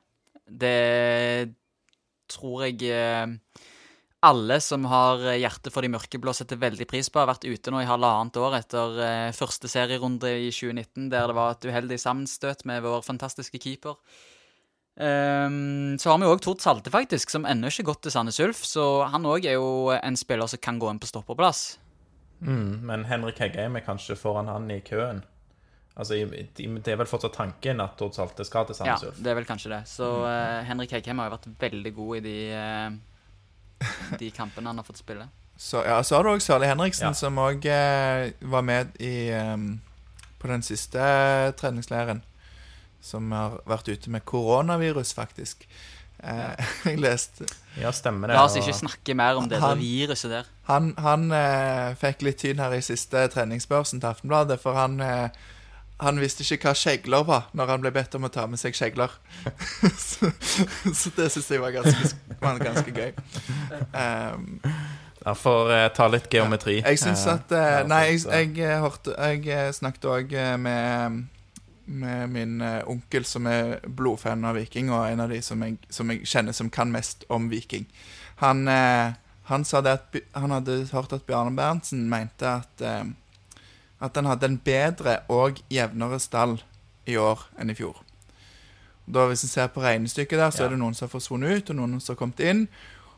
[0.46, 1.52] Det
[2.30, 3.26] tror jeg eh,
[4.26, 7.22] alle som har hjerte for de mørkeblå, setter veldig pris på.
[7.22, 11.36] Har vært ute nå i halvannet år etter eh, første serierunde i 2019, der det
[11.38, 13.96] var et uheldig sammenstøt med vår fantastiske keeper.
[14.96, 18.62] Um, så har vi òg Tord Salte, faktisk, som ennå ikke gått til Sandnes Ulf.
[18.64, 21.76] Så han òg er jo en spiller som kan gå inn på stopperplass.
[22.40, 25.22] Mm, men Henrik Heggheim er kanskje foran han i køen.
[25.96, 29.20] Altså, Det er vel fortsatt tanken at Tord Salte skal til Ja, Sandnes Ulf.
[29.20, 29.82] det er vel kanskje det.
[29.88, 32.90] Så uh, Henrik Heggheim har jo vært veldig god i de, eh,
[34.20, 35.28] de kampene han har fått spille.
[35.56, 37.16] Så, ja, så har du òg Sørli Henriksen, Ja.
[37.16, 39.80] som òg eh, var med i, um,
[40.38, 41.00] på den siste
[41.56, 42.22] treningsleiren.
[43.00, 45.64] Som har vært ute med koronavirus, faktisk.
[46.20, 47.46] Eh, jeg leste
[47.80, 48.36] Ja, stemmer det.
[48.36, 50.46] La oss ikke snakke mer om det Han- viruset der.
[50.68, 55.28] Han, han eh, fikk litt tyn her i siste treningsbørsen til Aftenbladet, for han, eh,
[56.02, 58.76] han visste ikke hva skjegler var når han ble bedt om å ta med seg
[58.76, 59.14] skjegler.
[60.08, 60.28] så,
[60.92, 63.12] så det syns jeg var ganske, var ganske gøy.
[63.96, 64.60] Um,
[65.26, 66.76] Ja, for uh, ta litt geometri.
[66.84, 71.24] jeg syns Eh, at uh, Nei, jeg, jeg, hørte Jeg snakket òg med
[71.86, 76.10] med min onkel som er blodfan av Viking, og en av de som jeg, som
[76.10, 77.84] jeg kjenner som kan mest om Viking.
[78.42, 79.14] Han, uh,
[79.46, 82.82] han sa det at han hadde hørt at Bjarne Berntsen mente at
[84.00, 86.58] At han hadde en bedre og jevnere stall
[87.06, 87.96] i år enn i fjor.
[89.06, 90.64] Da Hvis en ser på regnestykket der, så Ja.
[90.66, 92.68] er det noen som har forsvunnet ut, og noen som har kommet inn.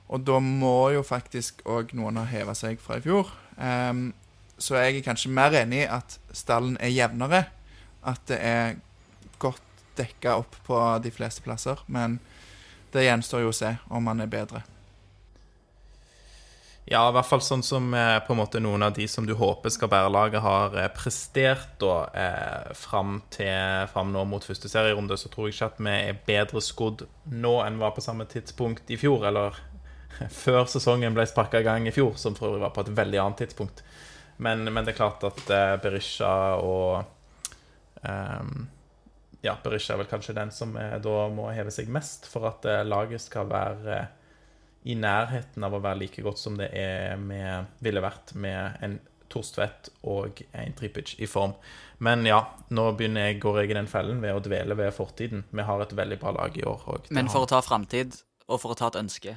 [0.08, 3.30] Og da må jo faktisk òg noen ha heva seg fra i fjor.
[3.58, 4.12] Um,
[4.58, 7.46] så jeg er kanskje mer enig i at stallen er jevnere.
[8.04, 8.76] At det er
[9.38, 9.60] godt
[9.96, 11.76] dekka opp på de fleste plasser.
[11.88, 12.20] Men
[12.92, 14.62] det gjenstår jo å se om han er bedre.
[16.88, 19.34] Ja, i hvert fall sånn som eh, på en måte noen av de som du
[19.36, 24.70] håper skal bære laget, har eh, prestert da eh, fram til fram nå mot første
[24.72, 28.04] serierunde, så tror jeg ikke at vi er bedre skodd nå enn vi var på
[28.04, 29.58] samme tidspunkt i fjor, eller
[30.44, 33.20] før sesongen ble sparka i gang i fjor, som for øvrig var på et veldig
[33.20, 33.84] annet tidspunkt.
[34.40, 37.02] Men, men det er klart at eh, Berisha og
[38.06, 38.50] eh,
[39.44, 42.64] Ja, Berisha er vel kanskje den som eh, da må heve seg mest for at
[42.86, 44.06] laget skal være
[44.88, 48.98] i nærheten av å være like godt som det er med, ville vært med en
[49.28, 51.52] Torstvedt og en Tripic i form.
[52.04, 52.38] Men ja,
[52.72, 55.44] nå begynner jeg, går jeg i den fellen ved å dvele ved fortiden.
[55.50, 56.86] Vi har et veldig bra lag i år.
[56.86, 58.16] Og det Men for å ta framtid,
[58.48, 59.36] og for å ta et ønske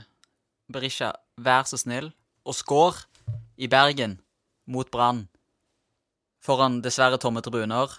[0.71, 2.13] Berisha, vær så snill,
[2.47, 3.01] og skår
[3.59, 4.15] i Bergen
[4.71, 5.25] mot Brann.
[6.41, 7.91] Foran dessverre tomme tribuner.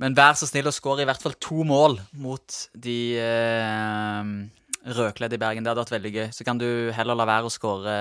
[0.00, 4.32] Men vær så snill og skår i hvert fall to mål mot de eh,
[4.86, 5.64] rødkledde i Bergen.
[5.64, 6.26] Det hadde vært veldig gøy.
[6.34, 7.94] Så kan du heller la være å skåre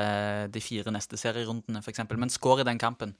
[0.52, 2.04] de fire neste serierundene, f.eks.
[2.10, 3.14] Men skår i den kampen.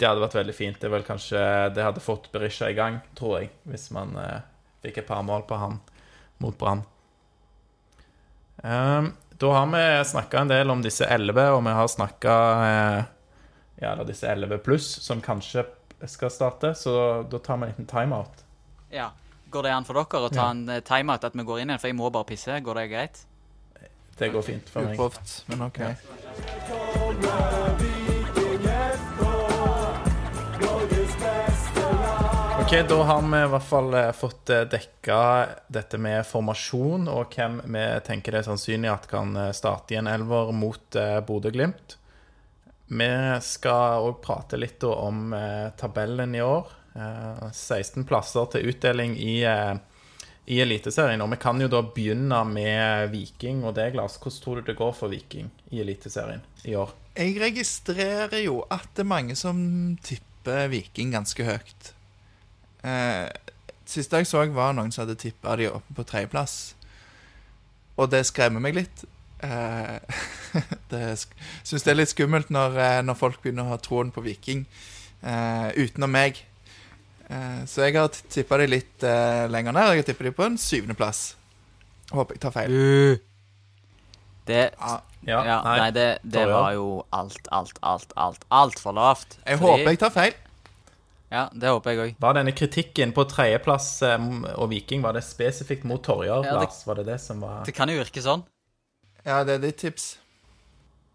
[0.00, 0.80] Det hadde vært veldig fint.
[0.80, 1.40] Det, kanskje,
[1.76, 4.38] det hadde fått Berisha i gang, tror jeg, hvis man eh,
[4.84, 5.76] fikk et par mål på han
[6.40, 6.80] mot Brann.
[8.62, 13.02] Um, da har vi snakka en del om disse elleve, og vi har snakka eh,
[13.80, 15.66] Ja, eller disse elleve pluss, som kanskje
[16.08, 16.94] skal starte, så
[17.28, 18.44] da tar vi en liten timeout.
[18.92, 19.10] Ja.
[19.50, 20.50] Går det an for dere å ta Ja.
[20.50, 21.80] en eh, timeout, at vi går inn igjen?
[21.80, 22.60] For jeg må bare pisse.
[22.62, 23.24] Går det greit?
[24.20, 24.94] Det går fint for meg.
[24.98, 25.80] Uproft, men OK.
[32.60, 35.20] Ok, Da har vi i hvert fall eh, fått eh, dekka
[35.72, 40.10] dette med formasjon, og hvem vi tenker det er sannsynlig at kan starte i en
[40.10, 41.96] elver mot Bodø-Glimt.
[42.90, 43.08] Vi
[43.46, 45.30] skal òg prate litt om
[45.78, 46.70] tabellen i år.
[46.94, 49.74] Eh, 16 plasser til utdeling i, eh,
[50.46, 51.22] i Eliteserien.
[51.22, 54.18] Og vi kan jo da begynne med Viking og deg, Lars.
[54.18, 56.94] Hvordan tror du det går for Viking i Eliteserien i år?
[57.16, 61.92] Jeg registrerer jo at det er mange som tipper Viking ganske høyt.
[62.82, 63.28] Eh,
[63.84, 66.74] siste jeg så, var noen som hadde tippa de oppe på tredjeplass.
[68.00, 69.04] Og det skremmer meg litt.
[69.40, 69.98] Eh,
[70.90, 71.04] det
[71.62, 74.64] syns det er litt skummelt når, eh, når folk begynner å ha troen på Viking
[75.22, 76.40] eh, utenom meg.
[77.30, 79.92] Eh, så jeg har tippa de litt eh, lenger ned.
[79.94, 81.20] Jeg har tippa de på en syvendeplass.
[82.10, 82.74] Håper jeg tar feil.
[84.50, 89.36] Det Ja, Ja, nei, det, det var jo alt, alt, alt, alt altfor lavt.
[89.46, 90.34] jeg Fordi- håper jeg tar feil.
[91.30, 92.14] Ja, det håper jeg òg.
[92.18, 94.18] Var denne kritikken på tredjeplass eh,
[94.56, 96.80] og Viking Var det spesifikt mot Torjar, Ja, det- Lars?
[96.86, 98.42] Var det det som var Det kan jo virke sånn.
[99.24, 100.16] Ja, det er ditt tips.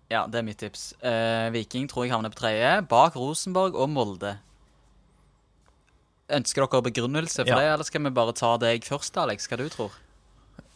[0.09, 0.93] Ja, det er mitt tips.
[1.03, 4.37] Uh, Viking tror jeg havner på tredje, bak Rosenborg og Molde.
[6.33, 7.59] Ønsker dere begrunnelse for Ja.
[7.59, 9.47] det, eller skal vi bare ta deg først, Alex?
[9.47, 9.91] Hva du tror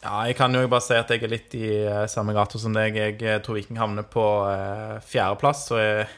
[0.02, 2.72] Ja, jeg kan jo bare si at jeg er litt i uh, samme gata som
[2.72, 2.96] deg.
[2.96, 5.70] Jeg eh, tror Viking havner på uh, fjerdeplass.
[5.72, 6.08] Og jeg,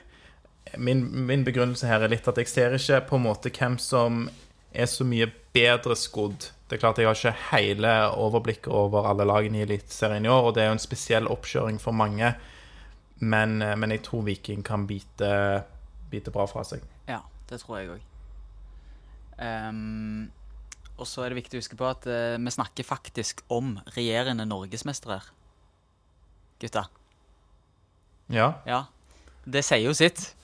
[0.79, 4.29] min, min begrunnelse her er litt at jeg ser ikke på en måte hvem som
[4.73, 6.53] er så mye bedre skodd.
[6.69, 10.47] Det er klart Jeg har ikke hele overblikket over alle lagene i Eliteserien i år,
[10.49, 12.35] og det er jo en spesiell oppkjøring for mange.
[13.19, 15.65] Men, eh, men jeg tror Viking kan bite,
[16.11, 16.81] bite bra fra seg.
[17.09, 18.01] Ja, det tror jeg òg.
[19.41, 24.45] Og så er det viktig å huske på at uh, vi snakker faktisk om regjerende
[24.47, 25.21] norgesmestere.
[26.63, 26.87] Gutta.
[28.33, 28.85] Ja, Ja.
[29.45, 30.35] Det sier jo sitt.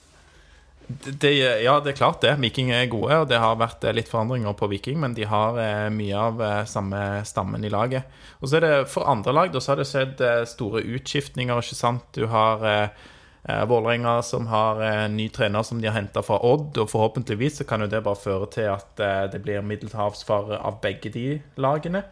[0.89, 1.31] det,
[1.63, 2.33] ja, det er klart det.
[2.41, 5.59] Viking er gode, og det har vært eh, litt forandringer på Viking, men de har
[5.61, 8.09] eh, mye av eh, samme stammen i laget.
[8.41, 11.61] Og så er det for andre lag, da så har det skjedd eh, store utskiftninger,
[11.61, 12.09] ikke sant.
[12.17, 13.07] Du har eh,
[13.49, 16.91] eh, Vålerenga som har eh, en ny trener som de har henta fra Odd, og
[16.93, 21.13] forhåpentligvis så kan jo det bare føre til at eh, det blir middelhavsfare av begge
[21.15, 22.05] de lagene.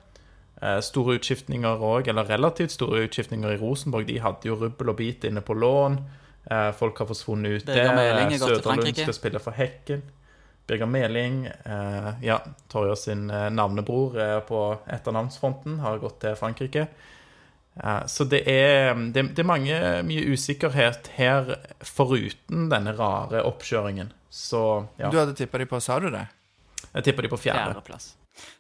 [0.63, 4.09] Eh, Store utskiftninger òg, eller relativt store utskiftninger i Rosenborg.
[4.09, 5.99] De hadde jo rubbel og bit inne på lån.
[6.51, 7.95] Eh, Folk har forsvunnet ut det, der.
[7.97, 10.03] Meling Eh, gått til Søderlund skal spille for Hekken.
[10.67, 16.89] Birger Meling, eh, ja, Torjer sin eh, navnebror eh, på etternavnsfronten, har gått til Frankrike.
[17.85, 24.13] Eh, så det er, det, det er mange, mye usikkerhet her foruten denne rare oppkjøringen.
[24.31, 26.27] Så ja, Du hadde tippa de på, sa du det?
[26.97, 27.73] jeg tippa de på fjerde.
[27.75, 28.15] Fjerdeplass.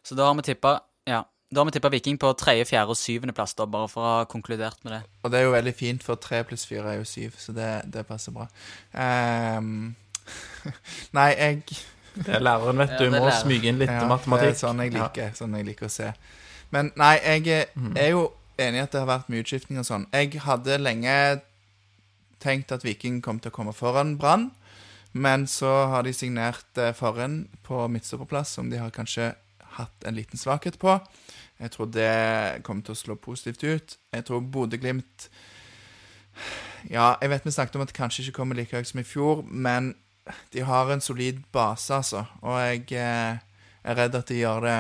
[0.05, 2.96] Så da har vi tippa ja, da har vi tippa Viking på tredje, fjerde og
[2.98, 5.02] syvendeplass, da, bare for å ha konkludert med det.
[5.24, 7.68] Og det er jo veldig fint, for tre pluss fire er jo syv, så det,
[7.94, 8.48] det passer bra.
[8.92, 9.94] Um,
[11.16, 11.62] nei, jeg
[12.26, 13.05] Det er læreren, vet du.
[13.11, 14.48] Ja, Må smyge inn litt ja, matematikk.
[14.48, 15.02] Det er sånn jeg Ja.
[15.05, 16.07] liker, sånn jeg liker å se.
[16.72, 17.92] Men nei, jeg er- Mhm.
[18.00, 18.22] er jo
[18.58, 20.06] enig i at det har vært mye utskiftning og sånn.
[20.14, 21.16] Jeg hadde lenge
[22.42, 24.50] tenkt at Viking kom til å komme foran Brann,
[25.16, 29.32] men så har de signert foran på midtstopperplass, som de har kanskje
[29.78, 30.98] hatt en liten svakhet på.
[31.60, 33.96] Jeg tror det kommer til å slå positivt ut.
[34.12, 35.30] Jeg tror Bodø-Glimt
[36.92, 39.06] Ja, jeg vet vi snakket om at det kanskje ikke kommer like høyt som i
[39.08, 39.94] fjor, men
[40.52, 42.24] de har en solid base, altså.
[42.42, 43.38] Og jeg eh,
[43.86, 44.78] er redd at de gjør det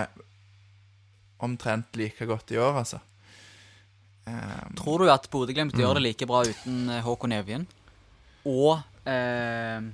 [1.42, 3.00] omtrent like godt i år, altså.
[4.26, 7.66] Um, Tror du at Bodø-Glimt gjør det like bra uten eh, Håkon Evjen?
[8.46, 9.86] Og eh,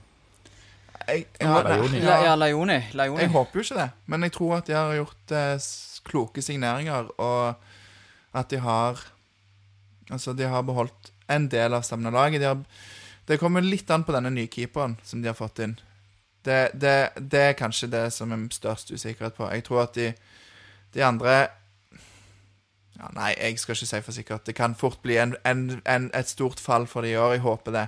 [1.02, 2.00] jeg, Ja, Lajoni.
[2.00, 2.78] La, ja, Lajoni.
[2.96, 3.26] Lajoni.
[3.26, 5.68] jeg håper jo ikke det, men jeg tror at de har gjort eh,
[6.08, 9.08] kloke signeringer, og at de har
[10.12, 12.42] Altså, de har beholdt en del av stammen av laget.
[12.42, 12.58] De har,
[13.24, 15.76] det kommer litt an på denne nye keeperen som de har fått inn.
[16.44, 19.46] Det, det, det er kanskje det som er størst usikkerhet på.
[19.54, 20.10] Jeg tror at de,
[20.92, 21.36] de andre
[22.98, 24.46] ja, Nei, jeg skal ikke si for sikkert.
[24.46, 27.36] Det kan fort bli en, en, en, et stort fall for de i år.
[27.36, 27.86] Jeg håper det.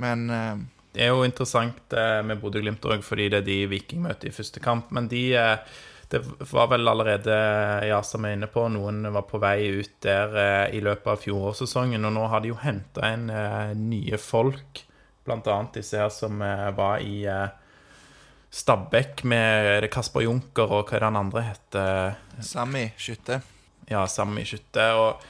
[0.00, 0.54] Men uh...
[0.94, 4.34] Det er jo interessant eh, med Bodø-Glimt òg, fordi det er de Viking møter i
[4.34, 4.92] første kamp.
[4.94, 6.20] Men de eh, Det
[6.52, 7.34] var vel allerede,
[7.88, 11.08] ja, som jeg er inne på, noen var på vei ut der eh, i løpet
[11.10, 12.06] av fjorårssesongen.
[12.06, 14.84] Og nå har de jo henta inn eh, nye folk,
[15.26, 17.24] annet disse her som eh, var i
[18.54, 22.14] Stabæk med er Kasper Junker og hva er det han andre heter?
[22.38, 23.40] Sami Skytte.
[23.90, 24.86] Ja, Sami Skytte.
[24.98, 25.24] Og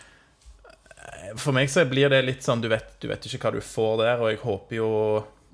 [0.95, 3.63] eh, for meg så blir det litt sånn du vet, du vet ikke hva du
[3.65, 4.91] får der, og jeg håper jo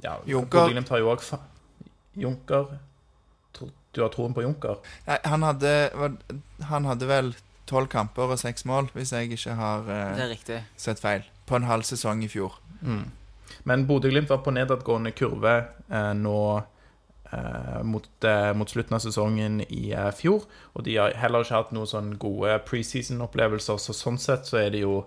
[0.00, 0.72] ja, Junker.
[0.88, 1.36] Har jo også,
[2.16, 2.70] Junker
[3.92, 4.80] Du har troen på Junker?
[5.08, 5.72] Nei, han hadde,
[6.70, 7.32] han hadde vel
[7.70, 11.26] tolv kamper og seks mål, hvis jeg ikke har eh, Det er sett feil.
[11.46, 12.56] På en halv sesong i fjor.
[12.80, 13.10] Mm.
[13.68, 15.56] Men Bodø-Glimt var på nedadgående kurve
[15.90, 16.38] eh, nå
[17.86, 20.46] mot, eh, mot slutten av sesongen i eh, fjor.
[20.74, 24.72] Og de har heller ikke hatt noen sånn gode preseason-opplevelser, så sånn sett så er
[24.74, 25.04] det jo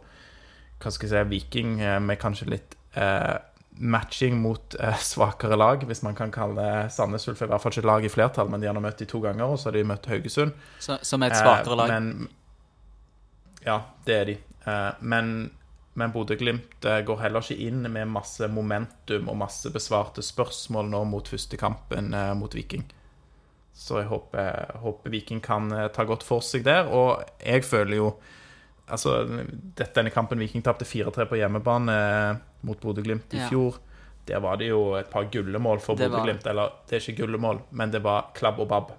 [0.83, 3.35] hva skal jeg si, Viking eh, med kanskje litt eh,
[3.79, 7.87] matching mot eh, svakere lag, hvis man kan kalle Sandnes Ulf i hvert fall ikke
[7.87, 10.09] lag i flertall, men de har møtt de to ganger, og så har de møtt
[10.11, 10.55] Haugesund.
[10.79, 11.93] Så, som er et svakere Eh, lag.
[11.93, 12.31] Men,
[13.63, 14.37] ja, det er de.
[14.67, 15.35] Eh, men
[15.99, 21.03] men Bodø-Glimt eh, går heller ikke inn med masse momentum og masse besvarte spørsmål nå
[21.05, 22.85] mot første kampen eh, mot Viking.
[23.73, 26.89] Så jeg håper, håper Viking kan eh, ta godt for seg der.
[26.89, 28.13] Og jeg føler jo
[28.93, 29.13] Altså,
[29.79, 31.93] denne kampen Viking tapte 4-3 på hjemmebane
[32.67, 33.45] mot Bodø-Glimt i Ja.
[33.47, 33.77] fjor.
[34.27, 36.45] Der var det jo et par gullemål for Bodø-Glimt.
[36.51, 38.91] Eller, det er ikke gullemål, men det var klabb og babb.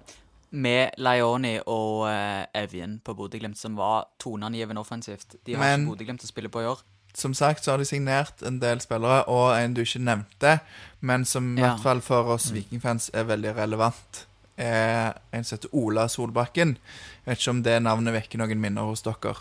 [0.55, 5.35] Med Leoni og eh, Evjen på Bodø-Glimt, som var toneangivende offensivt.
[5.45, 6.83] De har Men- ikke Bodø-Glimt å spille på i år.
[7.15, 10.59] Som sagt så har de signert en del spillere, og en du ikke nevnte,
[11.01, 11.69] men som i Ja.
[11.75, 14.25] hvert fall for oss vikingfans er veldig relevant,
[14.57, 16.77] er en som heter Ola Solbakken.
[17.25, 19.35] Jeg vet ikke om det navnet vekker noen minner hos dere.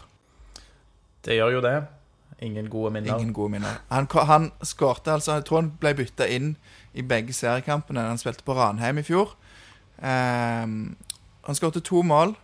[1.24, 1.86] Det gjør jo det.
[2.42, 3.14] Ingen gode minner.
[3.18, 3.78] Ingen gode minner.
[3.90, 6.56] Han, han skårte altså Jeg tror han ble bytta inn
[6.94, 8.00] i begge seriekampene.
[8.08, 9.34] Han spilte på Ranheim i fjor.
[10.02, 10.96] Ehm,
[11.44, 12.34] han skårte to mål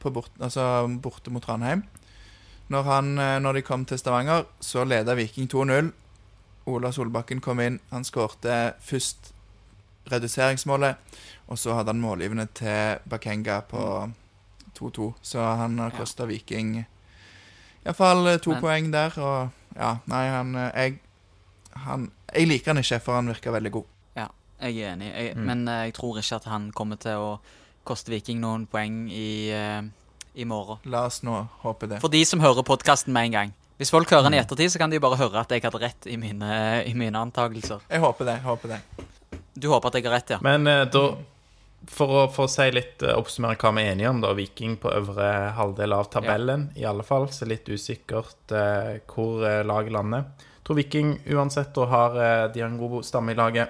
[0.00, 1.82] på bort, altså borte mot Ranheim.
[2.68, 5.92] Når, han, eh, når de kom til Stavanger, så leda Viking 2-0.
[6.66, 7.80] Ola Solbakken kom inn.
[7.90, 9.32] Han skårte først
[10.10, 10.96] reduseringsmålet,
[11.48, 14.10] og så hadde han målgivende til Bakenga på
[14.78, 15.14] 2-2.
[15.22, 15.96] Så han har Ja.
[15.98, 16.86] kosta Viking
[17.84, 19.12] iallfall to Men- poeng der.
[19.18, 20.98] Og ja, nei, han eh, jeg,
[21.76, 23.84] han jeg liker han ikke, for han virker veldig god.
[24.60, 25.10] Ja, jeg er enig.
[25.14, 25.44] Jeg, Mm.
[25.44, 27.38] Men eh, jeg tror ikke at han kommer til å
[27.84, 29.82] koste Viking noen poeng i, eh,
[30.36, 30.78] i morgen.
[30.84, 32.00] La oss nå håpe det.
[32.00, 33.52] For de som hører podkasten med en gang.
[33.78, 34.30] Hvis folk hører Mm.
[34.30, 36.94] den i ettertid, så kan de bare høre at jeg hadde rett i mine, i
[36.94, 37.80] mine antakelser.
[37.90, 38.34] Jeg håper det.
[38.38, 38.80] jeg håper det.
[39.58, 40.38] Du håper at jeg har rett, ja?
[40.42, 41.16] Men uh, da
[41.86, 44.32] for å, for å si litt, uh, oppsummere hva vi er enige om, da.
[44.32, 47.26] Viking på øvre halvdel av tabellen, i alle fall.
[47.28, 50.24] Så litt usikkert uh, hvor laget lander.
[50.64, 53.68] Tror Viking uansett da har De har en god stamme i laget.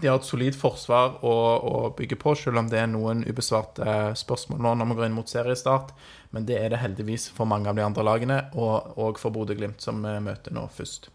[0.00, 3.82] De har et solid forsvar å, å bygge på, selv om det er noen ubesvarte
[3.82, 5.94] eh, spørsmål nå når vi går inn mot seriestart.
[6.34, 9.82] Men det er det heldigvis for mange av de andre lagene, og, og for Bodø-Glimt,
[9.82, 11.10] som vi møter nå først.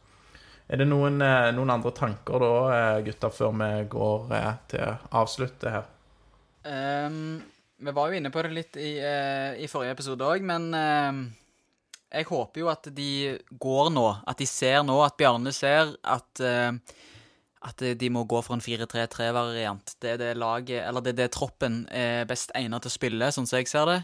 [0.67, 5.69] Er det noen, eh, noen andre tanker da, gutta, før vi går eh, til avsluttet
[5.77, 5.87] her?
[6.63, 7.39] Um,
[7.83, 11.23] vi var jo inne på det litt i, uh, i forrige episode òg, men uh,
[12.13, 13.09] jeg håper jo at de
[13.49, 14.05] går nå.
[14.29, 16.75] At de ser nå, at Bjarne ser at eh,
[17.63, 19.95] at de må gå for en 4-3-3-variant.
[20.03, 23.31] Det er det laget, eller det er det troppen er best egnet til å spille,
[23.31, 23.99] sånn som jeg ser det.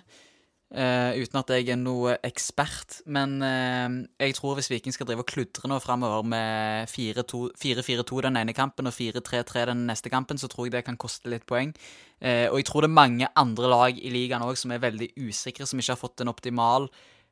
[0.70, 3.00] Uh, uten at jeg er noe ekspert.
[3.10, 3.90] Men uh,
[4.22, 8.90] jeg tror hvis Viking skal drive og kludre nå framover med 4-4-2 den ene kampen
[8.90, 11.74] og 4-3-3 den neste kampen, så tror jeg det kan koste litt poeng.
[12.22, 15.16] Uh, og jeg tror det er mange andre lag i ligaen òg som er veldig
[15.18, 16.86] usikre, som ikke har fått en optimal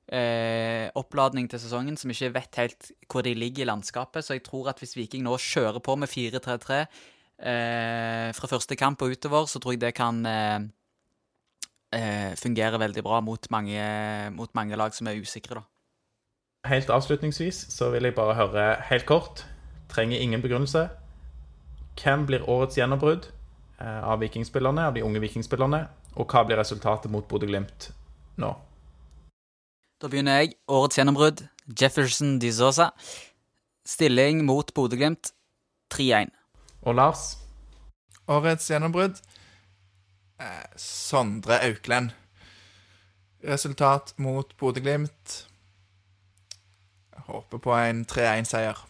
[0.07, 4.25] eh, oppladning til sesongen, som ikke vet helt hvor de ligger i landskapet.
[4.25, 9.01] Så jeg tror at hvis Viking nå kjører på med 4-3-3 eh, fra første kamp
[9.01, 10.59] og utover, så tror jeg det kan eh,
[11.95, 13.81] eh, fungere veldig bra mot mange,
[14.35, 15.67] mot mange lag som er usikre, da.
[16.67, 19.45] Helt avslutningsvis så vil jeg bare høre helt kort,
[19.91, 20.87] trenger ingen begrunnelse.
[21.97, 23.29] Hvem blir årets gjennombrudd
[23.79, 25.85] eh, av vikingspillerne, av de unge vikingspillerne?
[26.17, 27.91] Og hva blir resultatet mot Bodø-Glimt
[28.41, 28.51] nå?
[30.01, 30.55] Da begynner jeg.
[30.69, 31.41] Årets gjennombrudd.
[31.79, 32.91] Jefferson de Sosa.
[33.87, 35.31] Stilling mot Bodø-Glimt
[35.93, 36.31] 3-1.
[36.87, 37.23] Og Lars?
[38.27, 39.17] Årets gjennombrudd
[40.43, 42.11] eh, Sondre Auklend.
[43.47, 45.37] Resultat mot Bodø-Glimt.
[47.15, 48.83] Jeg Håper på en 3-1-seier.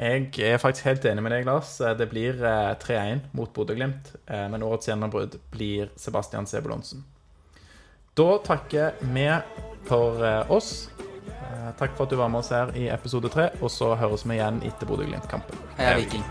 [0.00, 1.74] Jeg er faktisk helt enig med deg, Lars.
[1.84, 4.14] Eh, Det blir eh, 3-1 mot Bodø-Glimt.
[4.26, 7.04] eh, Men årets gjennombrudd blir Sebastian Sebulonsen.
[8.20, 9.38] Da takker vi
[9.84, 10.90] for eh, oss.
[11.26, 14.26] Eh, takk for at du var med oss her i episode tre, og så høres
[14.28, 15.64] vi igjen etter Bodø-Glimt-kampen.
[15.78, 16.26] Heia Viking.